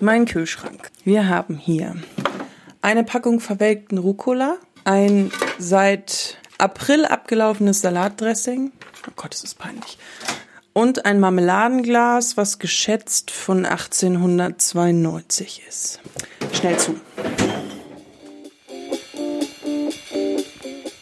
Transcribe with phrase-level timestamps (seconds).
[0.00, 0.90] Mein Kühlschrank.
[1.04, 1.96] Wir haben hier
[2.82, 8.72] eine Packung verwelkten Rucola, ein seit April abgelaufenes Salatdressing.
[9.08, 9.96] Oh Gott, das ist peinlich.
[10.74, 16.00] Und ein Marmeladenglas, was geschätzt von 1892 ist.
[16.52, 17.00] Schnell zu.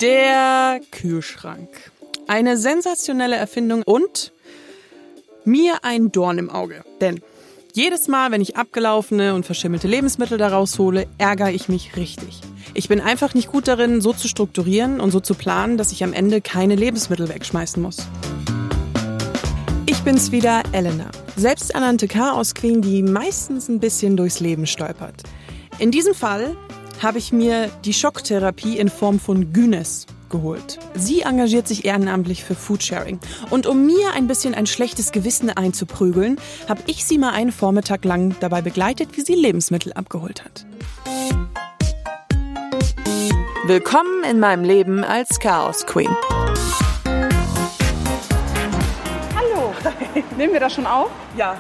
[0.01, 1.91] Der Kühlschrank.
[2.29, 4.33] Eine sensationelle Erfindung und
[5.45, 6.85] mir ein Dorn im Auge.
[7.01, 7.21] Denn
[7.77, 12.41] jedes Mal, wenn ich abgelaufene und verschimmelte Lebensmittel daraus hole, ärgere ich mich richtig.
[12.73, 16.05] Ich bin einfach nicht gut darin, so zu strukturieren und so zu planen, dass ich
[16.05, 17.96] am Ende keine Lebensmittel wegschmeißen muss.
[19.87, 21.11] Ich bin's wieder, Elena.
[21.37, 25.25] Selbsternannte Chaos-Queen, die meistens ein bisschen durchs Leben stolpert.
[25.79, 26.57] In diesem Fall
[27.03, 30.81] habe ich mir die Schocktherapie in Form von Günes geholt.
[30.95, 33.20] Sie engagiert sich ehrenamtlich für Foodsharing.
[33.51, 38.05] Und um mir ein bisschen ein schlechtes Gewissen einzuprügeln, habe ich sie mal einen Vormittag
[38.05, 40.67] lang dabei begleitet, wie sie Lebensmittel abgeholt hat.
[43.67, 46.11] Willkommen in meinem Leben als Chaos Queen.
[49.37, 49.73] Hallo,
[50.37, 51.11] nehmen wir das schon auf?
[51.37, 51.57] Ja.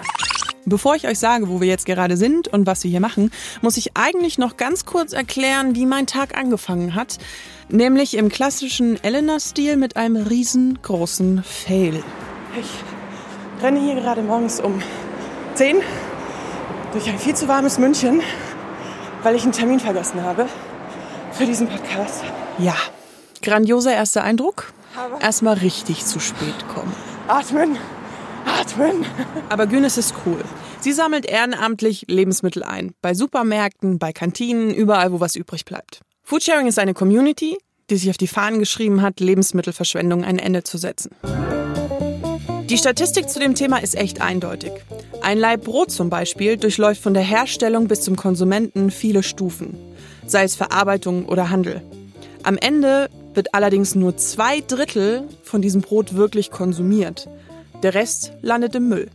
[0.66, 3.76] Bevor ich euch sage, wo wir jetzt gerade sind und was wir hier machen, muss
[3.76, 7.18] ich eigentlich noch ganz kurz erklären, wie mein Tag angefangen hat.
[7.68, 12.02] Nämlich im klassischen Elena-Stil mit einem riesengroßen Fail.
[12.58, 14.82] Ich renne hier gerade morgens um
[15.54, 15.76] 10
[16.92, 18.22] durch ein viel zu warmes München,
[19.22, 20.46] weil ich einen Termin vergessen habe
[21.32, 22.22] für diesen Podcast.
[22.58, 22.76] Ja,
[23.42, 24.72] grandioser erster Eindruck.
[25.20, 26.94] Erstmal richtig zu spät kommen.
[27.26, 27.76] Atmen,
[28.46, 29.04] atmen.
[29.48, 30.40] Aber Günes ist cool.
[30.80, 32.94] Sie sammelt ehrenamtlich Lebensmittel ein.
[33.00, 36.00] Bei Supermärkten, bei Kantinen, überall, wo was übrig bleibt.
[36.22, 37.58] Foodsharing ist eine Community,
[37.90, 41.10] die sich auf die Fahnen geschrieben hat, Lebensmittelverschwendung ein Ende zu setzen.
[42.70, 44.72] Die Statistik zu dem Thema ist echt eindeutig.
[45.20, 49.78] Ein Laib Brot zum Beispiel durchläuft von der Herstellung bis zum Konsumenten viele Stufen,
[50.26, 51.82] sei es Verarbeitung oder Handel.
[52.42, 57.28] Am Ende wird allerdings nur zwei Drittel von diesem Brot wirklich konsumiert.
[57.84, 59.10] Der Rest landet im Müll.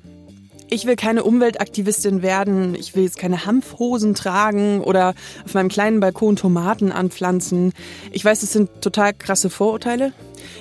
[0.70, 6.00] Ich will keine Umweltaktivistin werden, ich will jetzt keine Hanfhosen tragen oder auf meinem kleinen
[6.00, 7.74] Balkon Tomaten anpflanzen.
[8.12, 10.14] Ich weiß, das sind total krasse Vorurteile.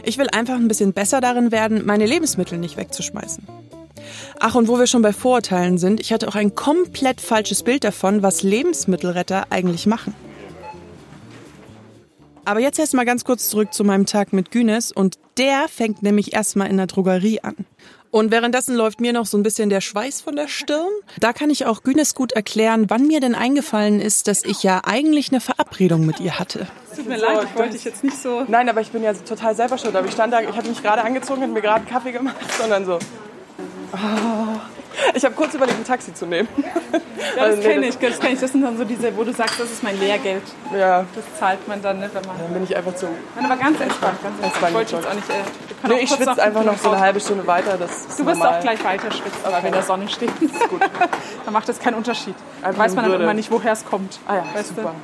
[0.05, 3.47] Ich will einfach ein bisschen besser darin werden, meine Lebensmittel nicht wegzuschmeißen.
[4.41, 7.85] Ach, und wo wir schon bei Vorurteilen sind, ich hatte auch ein komplett falsches Bild
[7.85, 10.15] davon, was Lebensmittelretter eigentlich machen.
[12.48, 16.03] Aber jetzt erst mal ganz kurz zurück zu meinem Tag mit Günes und der fängt
[16.03, 17.66] nämlich erstmal in der Drogerie an.
[18.10, 20.88] Und währenddessen läuft mir noch so ein bisschen der Schweiß von der Stirn.
[21.20, 24.81] Da kann ich auch Günes gut erklären, wann mir denn eingefallen ist, dass ich ja
[24.82, 26.66] eigentlich eine Verabredung mit ihr hatte.
[26.97, 28.47] Tut mir leid, ich wollte dich jetzt nicht so.
[28.48, 29.94] Nein, aber ich bin ja total selber schuld.
[29.94, 32.36] Aber ich stand da, ich habe mich gerade angezogen und mir gerade einen Kaffee gemacht,
[32.59, 32.98] sondern so.
[33.92, 34.78] Oh.
[35.14, 36.48] Ich habe kurz überlegt, ein Taxi zu nehmen.
[37.36, 38.41] Ja, das kenne ich, das kenne ich.
[38.41, 40.42] Das sind dann so diese, wo du sagst, das ist mein Lehrgeld.
[40.72, 41.04] Ja.
[41.14, 42.38] Das zahlt man dann, ne, wenn man.
[42.38, 43.09] Dann bin ich einfach so.
[43.34, 44.69] Nein, aber ganz entspannt, ganz entspannt.
[44.69, 45.28] Ich wollte jetzt auch nicht.
[45.28, 45.32] Äh,
[45.88, 47.76] Nee, auch ich schwitze einfach noch so eine halbe Stunde weiter.
[47.76, 50.31] Das Du wirst auch gleich weiter schwitzen, aber wenn der Sonne steht.
[50.41, 50.81] ist gut.
[51.44, 52.34] dann macht das keinen Unterschied.
[52.62, 54.19] Einfach Weiß man dann immer nicht, woher es kommt.
[54.26, 54.75] Ah ja, Weißt du?
[54.76, 54.94] super.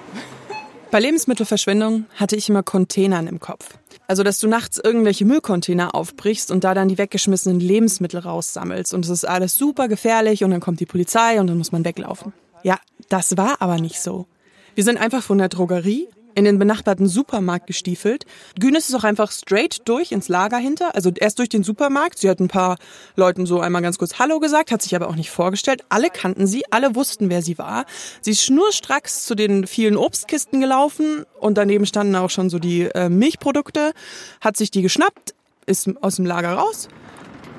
[0.91, 3.67] Bei Lebensmittelverschwendung hatte ich immer Containern im Kopf.
[4.07, 8.93] Also, dass du nachts irgendwelche Müllcontainer aufbrichst und da dann die weggeschmissenen Lebensmittel raussammelst.
[8.93, 11.85] Und es ist alles super gefährlich und dann kommt die Polizei und dann muss man
[11.85, 12.33] weglaufen.
[12.63, 12.79] Ja,
[13.09, 14.27] das war aber nicht so.
[14.75, 18.27] Wir sind einfach von der Drogerie in den benachbarten Supermarkt gestiefelt.
[18.59, 22.19] Günes ist auch einfach straight durch ins Lager hinter, also erst durch den Supermarkt.
[22.19, 22.77] Sie hat ein paar
[23.17, 25.85] Leuten so einmal ganz kurz Hallo gesagt, hat sich aber auch nicht vorgestellt.
[25.89, 27.85] Alle kannten sie, alle wussten, wer sie war.
[28.21, 32.83] Sie ist schnurstracks zu den vielen Obstkisten gelaufen und daneben standen auch schon so die
[32.83, 33.93] äh, Milchprodukte,
[34.41, 35.35] hat sich die geschnappt,
[35.67, 36.89] ist aus dem Lager raus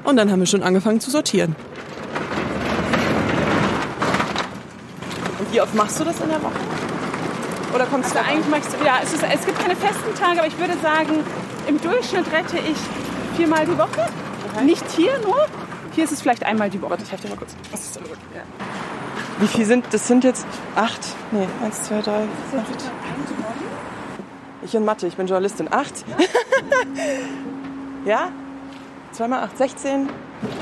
[0.03, 1.55] und dann haben wir schon angefangen zu sortieren.
[5.39, 6.84] Und wie oft machst du das in der Woche?
[7.75, 10.47] Oder kommst Also eigentlich mache ich ja, es, ist, es gibt keine festen Tage, aber
[10.47, 11.23] ich würde sagen,
[11.67, 12.77] im Durchschnitt rette ich
[13.35, 14.07] viermal die Woche.
[14.63, 15.45] Nicht hier nur.
[15.93, 16.97] Hier ist es vielleicht einmal die Woche.
[17.03, 17.53] Ich helfe dir mal kurz.
[17.71, 18.17] Was ist zurück?
[19.39, 20.45] Wie viel sind, das sind jetzt
[20.75, 21.01] acht?
[21.31, 22.91] Nee, eins, zwei, drei, acht.
[24.63, 25.67] Ich in Mathe, ich bin Journalistin.
[25.71, 26.05] Acht?
[28.05, 28.29] ja?
[29.11, 30.09] Zweimal acht, 16.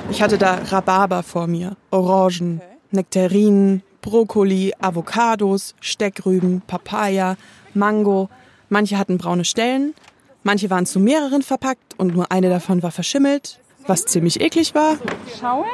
[0.10, 2.62] Ich hatte da Rhabarber vor mir, Orangen,
[2.92, 7.38] Nektarinen, Brokkoli, Avocados, Steckrüben, Papaya,
[7.74, 8.30] Mango.
[8.70, 9.96] Manche hatten braune Stellen,
[10.44, 14.98] manche waren zu mehreren verpackt und nur eine davon war verschimmelt, was ziemlich eklig war.
[15.40, 15.66] Schauen,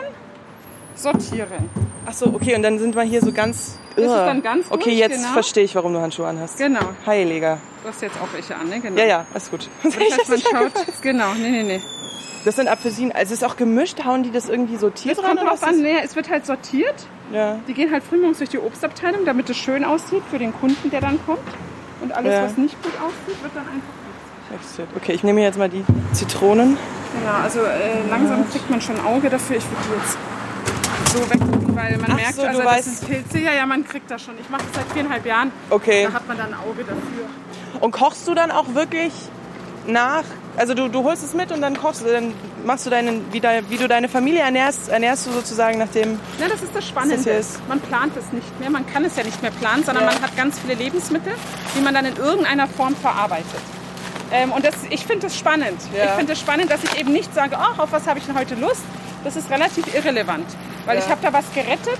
[0.95, 1.69] sortieren.
[2.05, 3.77] Ach so, okay, und dann sind wir hier so ganz.
[3.95, 5.33] Das ist dann ganz Okay, durch, jetzt genau.
[5.33, 6.57] verstehe ich, warum du Handschuhe anhast.
[6.57, 6.79] Genau.
[7.05, 7.57] Heiliger.
[7.83, 8.79] Du hast jetzt auch welche an, ne?
[8.79, 8.99] Genau.
[8.99, 9.67] Ja, ja, ist gut.
[9.83, 11.81] Das heißt, man schaut, genau, nee, nee, nee.
[12.45, 13.11] Das sind Apfelsinen.
[13.11, 14.05] Also es ist auch gemischt.
[14.05, 15.31] Hauen die das irgendwie sortiert Es ran?
[15.31, 16.95] kommt oder drauf was an, nee, es wird halt sortiert
[17.31, 17.59] Ja.
[17.67, 21.01] Die gehen halt frühmorgens durch die Obstabteilung, damit es schön aussieht für den Kunden, der
[21.01, 21.39] dann kommt.
[22.01, 22.43] Und alles, Ja.
[22.45, 24.87] was nicht gut aussieht, wird dann einfach Exit.
[24.95, 25.83] Okay, ich nehme jetzt mal die
[26.13, 26.75] Zitronen.
[27.23, 29.57] Ja, also äh, langsam kriegt man schon ein Auge dafür.
[29.57, 30.17] Ich würde die jetzt
[31.13, 33.39] so weggucken, weil man Ach merkt, so, du also das weißt- sind Pilze.
[33.39, 34.33] Ja, ja, man kriegt das schon.
[34.41, 35.51] Ich mache das seit viereinhalb Jahren.
[35.69, 36.05] Okay.
[36.07, 37.79] Da hat man dann ein Auge dafür.
[37.79, 39.13] Und kochst du dann auch wirklich
[39.85, 40.23] nach?
[40.59, 42.33] Also du, du holst es mit und dann kochst du, dann
[42.65, 46.19] machst du deinen, wie, dein, wie du deine Familie ernährst, ernährst du sozusagen nach dem.
[46.37, 47.15] Ja, das ist das Spannende.
[47.15, 47.25] Das
[47.55, 48.69] ist- man plant es nicht mehr.
[48.69, 50.11] Man kann es ja nicht mehr planen, sondern Ja.
[50.11, 51.33] man hat ganz viele Lebensmittel,
[51.77, 53.45] die man dann in irgendeiner Form verarbeitet.
[54.33, 55.79] Ähm, und das, ich finde es spannend.
[55.97, 56.03] Ja.
[56.05, 58.37] Ich finde es spannend, dass ich eben nicht sage, ach, auf was habe ich denn
[58.37, 58.81] heute Lust?
[59.23, 60.45] Das ist relativ irrelevant,
[60.85, 61.03] weil Ja.
[61.05, 61.97] ich habe da was gerettet.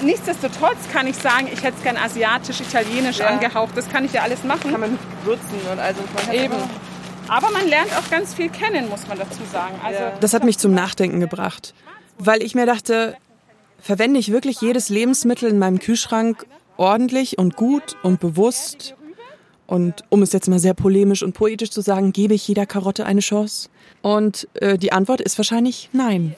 [0.00, 3.26] Nichtsdestotrotz kann ich sagen, ich hätte es gern asiatisch, italienisch Ja.
[3.26, 3.72] angehaucht.
[3.76, 4.70] Das kann ich ja alles machen.
[4.70, 6.00] Kann man mit würzen und also
[6.32, 6.54] Eben.
[7.28, 9.74] Aber man lernt auch ganz viel kennen, muss man dazu sagen.
[9.84, 10.00] Also.
[10.20, 11.74] Das hat mich zum Nachdenken gebracht,
[12.18, 13.16] weil ich mir dachte,
[13.80, 16.46] verwende ich wirklich jedes Lebensmittel in meinem Kühlschrank
[16.76, 18.94] ordentlich und gut und bewusst?
[19.66, 23.04] Und um es jetzt mal sehr polemisch und poetisch zu sagen, gebe ich jeder Karotte
[23.04, 23.68] eine Chance?
[24.00, 26.34] Und äh, die Antwort ist wahrscheinlich nein.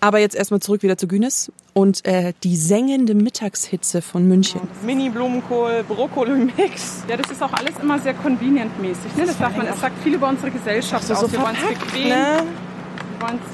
[0.00, 4.60] Aber jetzt erstmal zurück wieder zu Günes und äh, die sengende Mittagshitze von München.
[4.82, 7.04] Mini-Blumenkohl, Brokkoli-Mix.
[7.08, 9.16] ja, das ist auch alles immer sehr convenient-mäßig.
[9.16, 9.26] Ne?
[9.26, 11.20] Das darf man, es sagt viel über unsere Gesellschaft aus.
[11.20, 12.08] so Wir wollen es bequem.
[12.10, 12.44] ne?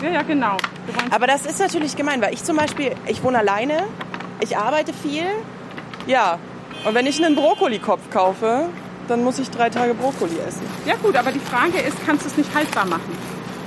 [0.03, 0.59] Ja, ja, genau.
[1.11, 3.85] Aber das ist natürlich gemein, weil ich zum Beispiel, ich wohne alleine,
[4.41, 5.25] ich arbeite viel,
[6.07, 6.39] ja.
[6.87, 8.67] Und wenn ich einen Brokkolikopf kaufe,
[9.09, 10.63] dann muss ich drei Tage Brokkoli essen.
[10.85, 13.17] Ja gut, aber die Frage ist, kannst du es nicht haltbar machen?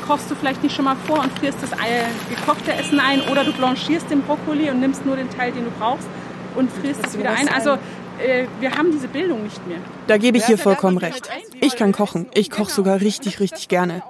[0.07, 3.43] Kochst du vielleicht nicht schon mal vor und frierst das Ei- gekochte Essen ein oder
[3.43, 6.07] du blanchierst den Brokkoli und nimmst nur den Teil, den du brauchst
[6.55, 7.49] und frierst es wieder ein.
[7.49, 9.79] Also äh, wir haben diese Bildung nicht mehr.
[10.07, 11.29] Da gebe ich hier Ja, vollkommen recht.
[11.59, 12.27] Ich kann kochen.
[12.33, 14.01] Ich koche sogar richtig, richtig gerne.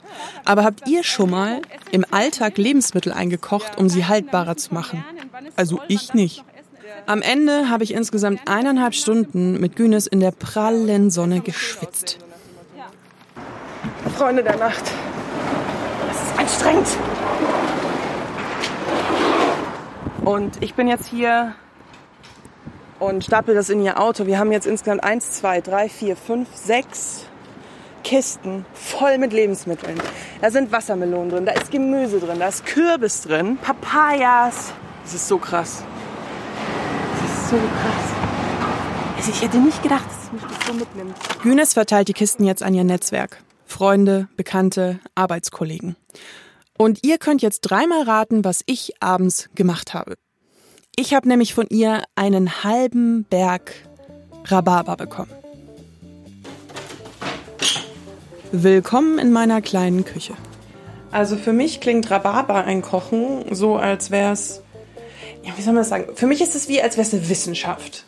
[0.45, 1.61] Aber habt ihr schon mal
[1.91, 5.03] im Alltag Lebensmittel eingekocht, um sie haltbarer zu machen?
[5.55, 6.43] Also ich nicht.
[7.07, 12.19] Am Ende habe ich insgesamt eineinhalb Stunden mit Günes in der prallen Sonne geschwitzt.
[14.15, 14.83] Freunde der Nacht.
[16.47, 16.87] Anstrengend.
[20.23, 21.53] Und ich bin jetzt hier
[22.99, 24.27] und stapel das in ihr Auto.
[24.27, 27.25] Wir haben jetzt insgesamt eins, zwei, drei, vier, fünf, sechs
[28.05, 29.97] Kisten voll mit Lebensmitteln.
[30.39, 34.71] Da sind Wassermelonen drin, da ist Gemüse drin, da ist Kürbis drin, Papayas.
[35.03, 35.83] Das ist so krass.
[37.21, 39.17] Das ist so krass.
[39.17, 41.17] Also ich hätte nicht gedacht, dass mich das so mitnimmt.
[41.43, 43.43] Günes verteilt die Kisten jetzt an ihr Netzwerk.
[43.67, 45.95] Freunde, Bekannte, Arbeitskollegen.
[46.77, 50.15] Und ihr könnt jetzt dreimal raten, was ich abends gemacht habe.
[50.95, 53.73] Ich habe nämlich von ihr einen halben Berg
[54.45, 55.31] Rhabarber bekommen.
[58.51, 60.33] Willkommen in meiner kleinen Küche.
[61.11, 64.61] Also für mich klingt Rhabarber einkochen so, als wäre es,
[65.43, 66.15] ja, wie soll man das sagen?
[66.15, 68.05] Für mich ist es wie, als wäre es eine Wissenschaft.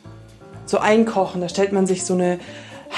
[0.66, 2.40] So einkochen, da stellt man sich so eine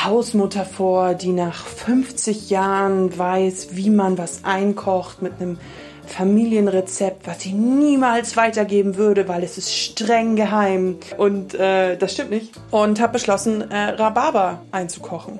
[0.05, 5.57] Hausmutter vor, die nach 50 Jahren weiß, wie man was einkocht mit einem
[6.05, 10.97] Familienrezept, was sie niemals weitergeben würde, weil es ist streng geheim.
[11.17, 12.53] Und äh, das stimmt nicht.
[12.69, 15.39] Und habe beschlossen, äh, Rhabarber einzukochen.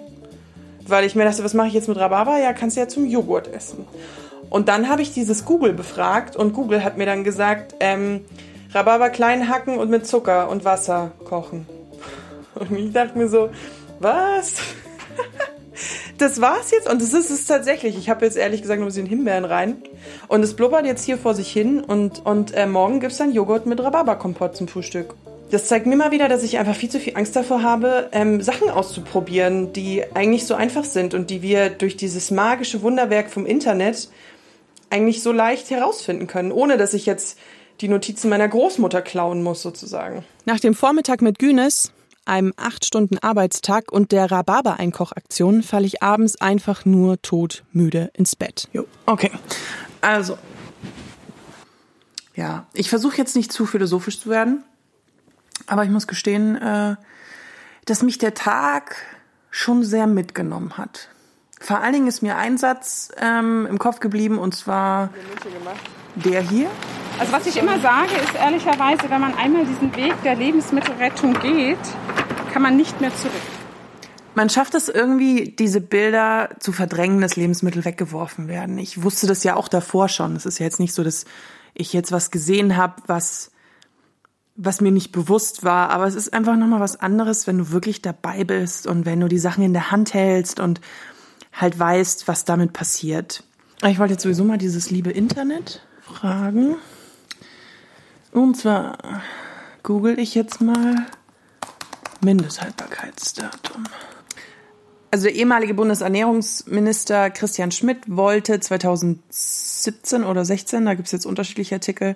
[0.88, 2.40] Weil ich mir dachte, was mache ich jetzt mit Rhabarber?
[2.40, 3.86] Ja, kannst du ja zum Joghurt essen.
[4.50, 8.26] Und dann habe ich dieses Google befragt und Google hat mir dann gesagt, ähm,
[8.74, 11.66] Rhabarber klein hacken und mit Zucker und Wasser kochen.
[12.54, 13.50] Und ich dachte mir so,
[14.02, 14.56] was?
[16.18, 17.98] Das war's jetzt und das ist es tatsächlich.
[17.98, 19.78] Ich habe jetzt ehrlich gesagt noch ein bisschen Himbeeren rein
[20.28, 23.66] und es blubbert jetzt hier vor sich hin und, und äh, morgen gibt's dann Joghurt
[23.66, 25.16] mit Rhabarberkompott zum Frühstück.
[25.50, 28.42] Das zeigt mir mal wieder, dass ich einfach viel zu viel Angst davor habe, ähm,
[28.42, 33.46] Sachen auszuprobieren, die eigentlich so einfach sind und die wir durch dieses magische Wunderwerk vom
[33.46, 34.10] Internet
[34.90, 37.40] eigentlich so leicht herausfinden können, ohne dass ich jetzt
[37.82, 40.24] die Notizen meiner Großmutter klauen muss, sozusagen.
[40.46, 41.92] Nach dem Vormittag mit Günes,
[42.26, 48.70] einem 8-Stunden-Arbeitstag und der Rhabarber-Einkochaktion falle ich abends einfach nur todmüde ins Bett.
[48.74, 49.32] Jo, okay.
[50.02, 50.38] Also,
[52.36, 54.64] ja, ich versuche jetzt nicht zu philosophisch zu werden,
[55.68, 56.96] aber ich muss gestehen, äh,
[57.86, 58.96] dass mich der Tag
[59.50, 61.10] schon sehr mitgenommen hat.
[61.60, 65.10] Vor allen Dingen ist mir ein Satz ähm, im Kopf geblieben und zwar
[66.16, 66.70] der hier.
[67.22, 71.78] Also was ich immer sage, ist ehrlicherweise, wenn man einmal diesen Weg der Lebensmittelrettung geht,
[72.52, 73.32] kann man nicht mehr zurück.
[74.34, 78.80] Man schafft es irgendwie, diese Bilder zu verdrängen, dass Lebensmittel weggeworfen werden.
[78.80, 80.36] Ich wusste das ja auch davor schon.
[80.36, 81.26] Es ist ja jetzt nicht so, dass
[81.76, 83.52] ich jetzt was gesehen habe, was,
[84.56, 85.92] was mir nicht bewusst war.
[85.92, 89.28] Aber es ist einfach nochmal was anderes, wenn du wirklich dabei bist und wenn du
[89.28, 90.82] die Sachen in der Hand hältst und
[91.54, 93.44] halt weißt, was damit passiert.
[93.86, 96.78] Ich wollte jetzt sowieso mal dieses liebe Internet fragen,
[98.32, 98.98] Und zwar
[99.84, 101.06] google ich jetzt mal
[102.22, 103.84] Mindesthaltbarkeitsdatum.
[105.14, 111.76] Also der ehemalige Bundesernährungsminister Christian Schmidt wollte 2017 oder 16, da gibt es jetzt unterschiedliche
[111.76, 112.16] Artikel,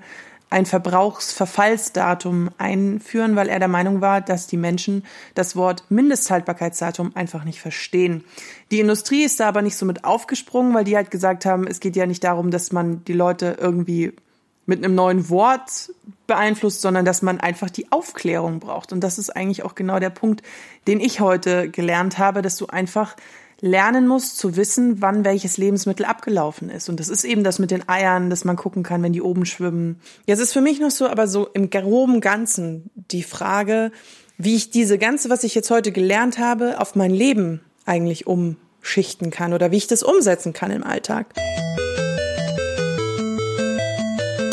[0.50, 5.04] ein Verbrauchsverfallsdatum einführen, weil er der Meinung war, dass die Menschen
[5.34, 8.24] das Wort Mindesthaltbarkeitsdatum einfach nicht verstehen.
[8.72, 11.82] Die Industrie ist da aber nicht so mit aufgesprungen, weil die halt gesagt haben, es
[11.82, 14.14] geht ja nicht darum, dass man die Leute irgendwie
[14.66, 15.92] mit einem neuen Wort
[16.28, 18.92] beeinflusst, sondern dass man einfach die Aufklärung braucht.
[18.92, 20.42] Und das ist eigentlich auch genau der Punkt,
[20.88, 23.16] den ich heute gelernt habe, dass du einfach
[23.62, 26.90] lernen musst zu wissen, wann welches Lebensmittel abgelaufen ist.
[26.90, 29.46] Und das ist eben das mit den Eiern, dass man gucken kann, wenn die oben
[29.46, 30.00] schwimmen.
[30.26, 33.92] Jetzt ist für mich noch so, aber so im groben Ganzen die Frage,
[34.38, 39.32] wie ich diese ganze, was ich jetzt heute gelernt habe, auf mein Leben eigentlich umschichten
[39.32, 41.34] kann oder wie ich das umsetzen kann im Alltag.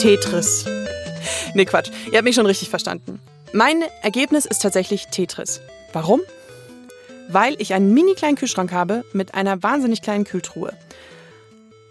[0.02, 0.64] Tetris.
[1.54, 1.92] Nee, Quatsch.
[2.10, 3.20] Ihr habt mich schon richtig verstanden.
[3.52, 5.60] Mein Ergebnis ist tatsächlich Tetris.
[5.92, 6.20] Warum?
[7.28, 10.72] Weil ich einen mini kleinen Kühlschrank habe mit einer wahnsinnig kleinen Kühltruhe.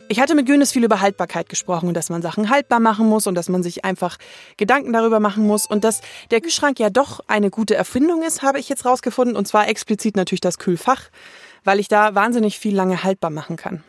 [0.10, 3.28] Ich hatte mit Günes viel über Haltbarkeit gesprochen und dass man Sachen haltbar machen muss
[3.28, 4.18] und dass man sich einfach
[4.58, 6.02] Gedanken darüber machen muss und dass
[6.32, 10.18] der Kühlschrank ja doch eine gute Erfindung ist, habe ich jetzt rausgefunden und zwar explizit
[10.18, 11.04] natürlich das Kühlfach,
[11.64, 13.86] weil ich da wahnsinnig viel lange haltbar machen kann.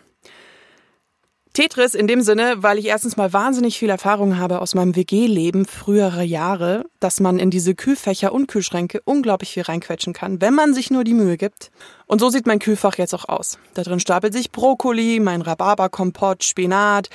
[1.53, 5.67] Tetris in dem Sinne, weil ich erstens mal wahnsinnig viel Erfahrung habe aus meinem WG-Leben
[5.67, 10.73] früherer Jahre, dass man in diese Kühlfächer und Kühlschränke unglaublich viel reinquetschen kann, wenn man
[10.73, 11.71] sich nur die Mühe gibt.
[12.07, 13.59] Und so sieht mein Kühlfach jetzt auch aus.
[13.75, 17.11] Da drin stapelt sich Brokkoli, mein Rhabarberkompott, Spinat.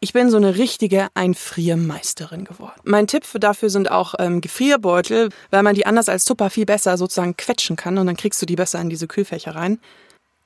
[0.00, 2.80] Ich bin so eine richtige Einfriermeisterin geworden.
[2.84, 6.96] Mein Tipp dafür sind auch ähm, Gefrierbeutel, weil man die anders als Tupper viel besser
[6.96, 9.78] sozusagen quetschen kann und dann kriegst du die besser in diese Kühlfächer rein.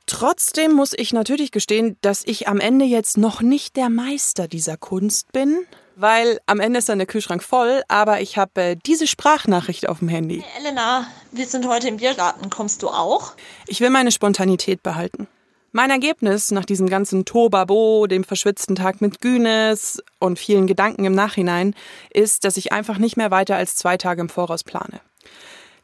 [0.09, 4.79] Trotzdem muss ich natürlich gestehen, dass ich am Ende jetzt noch nicht der Meister dieser
[4.79, 5.59] Kunst bin,
[5.97, 9.99] weil am Ende ist dann der Kühlschrank voll, aber ich habe äh, diese Sprachnachricht auf
[9.99, 10.43] dem Handy.
[10.47, 12.49] Hey Elena, wir sind heute im Biergarten.
[12.49, 13.35] Kommst du auch?
[13.67, 15.29] Ich will meine Spontanität behalten.
[15.73, 21.15] Mein Ergebnis nach diesem ganzen Tobabo, dem verschwitzten Tag mit Günes und vielen Gedanken im
[21.15, 21.75] Nachhinein
[22.09, 25.01] ist, dass ich einfach nicht mehr weiter als zwei Tage im Voraus plane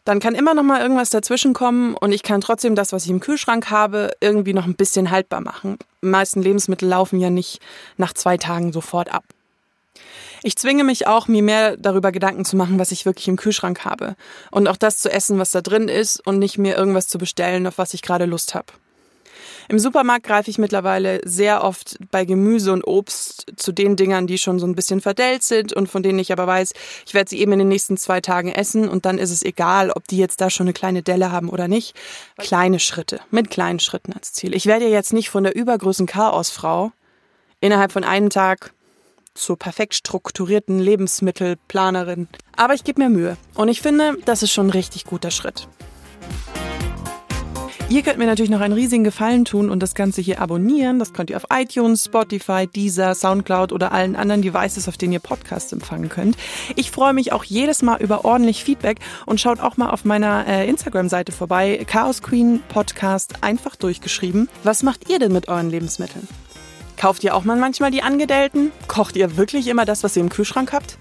[0.05, 3.11] dann kann immer noch mal irgendwas dazwischen kommen und ich kann trotzdem das, was ich
[3.11, 5.79] im Kühlschrank habe, irgendwie noch ein bisschen haltbar machen.
[6.03, 7.61] Die meisten Lebensmittel laufen ja nicht
[7.97, 9.25] nach zwei Tagen sofort ab.
[10.43, 13.87] Ich zwinge mich auch, mir mehr darüber Gedanken zu machen, was ich wirklich im Kühlschrank
[13.87, 14.15] habe.
[14.51, 17.67] Und auch das zu essen, was da drin ist und nicht mir irgendwas zu bestellen,
[17.67, 18.67] auf was ich gerade Lust habe.
[19.69, 24.39] Im Supermarkt greife ich mittlerweile sehr oft bei Gemüse und Obst zu den Dingern, die
[24.39, 26.73] schon so ein bisschen verdellt sind und von denen ich aber weiß,
[27.07, 29.91] ich werde sie eben in den nächsten zwei Tagen essen und dann ist es egal,
[29.91, 31.95] ob die jetzt da schon eine kleine Delle haben oder nicht.
[32.39, 34.55] Kleine Schritte, mit kleinen Schritten als Ziel.
[34.55, 36.93] Ich werde jetzt nicht von der übergroßen Chaosfrau
[37.61, 38.75] innerhalb von einem Tag
[39.35, 42.29] zur perfekt strukturierten Lebensmittelplanerin.
[42.57, 43.37] Aber ich gebe mir Mühe.
[43.55, 45.67] Und ich finde, das ist schon ein richtig guter Schritt.
[47.91, 50.99] Ihr könnt mir natürlich noch einen riesigen Gefallen tun und das Ganze hier abonnieren.
[50.99, 55.21] Das könnt ihr auf iTunes, Spotify, Deezer, Soundcloud oder allen anderen Devices, auf denen ihr
[55.21, 56.37] Podcasts empfangen könnt.
[56.77, 60.47] Ich freue mich auch jedes Mal über ordentlich Feedback und schaut auch mal auf meiner
[60.49, 61.85] äh, Instagram-Seite vorbei.
[61.87, 64.49] Chaos Queen Podcast einfach durchgeschrieben.
[64.63, 66.27] Was macht ihr denn mit euren Lebensmitteln?
[66.97, 68.73] Kauft ihr auch mal manchmal die angedellten?
[68.89, 70.97] Kocht ihr wirklich immer das, was ihr im Kühlschrank habt?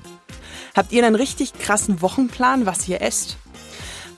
[0.75, 3.37] Habt ihr einen richtig krassen Wochenplan, was ihr esst?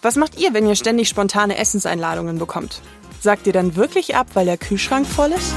[0.05, 2.79] Was macht ihr, wenn ihr ständig spontane Essenseinladungen bekommt?
[3.21, 5.51] Sagt ihr dann wirklich ab, weil der Kühlschrank voll ist?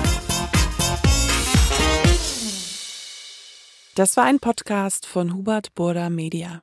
[3.95, 6.57] Das war ein Podcast von Hubert Burda Media.